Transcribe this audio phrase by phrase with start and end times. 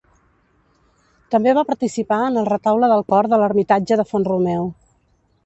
[1.35, 4.69] També va participar en el retaule del cor de l'ermitatge de Font-romeu.